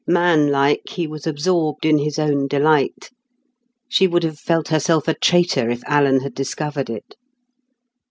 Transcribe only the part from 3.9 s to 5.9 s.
would have felt herself a traitor if